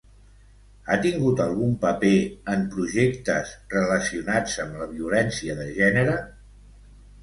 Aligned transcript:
Ha 0.87 0.95
tingut 1.03 1.43
algun 1.45 1.75
paper 1.83 2.11
en 2.55 2.65
projectes 2.77 3.55
relacionats 3.77 4.59
amb 4.67 4.83
la 4.85 4.93
violència 4.99 5.63
de 5.65 5.73
gènere? 5.81 6.23